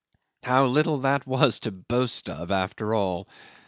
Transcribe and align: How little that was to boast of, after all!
How 0.41 0.65
little 0.65 0.97
that 1.01 1.27
was 1.27 1.59
to 1.59 1.71
boast 1.71 2.27
of, 2.27 2.49
after 2.49 2.95
all! 2.95 3.27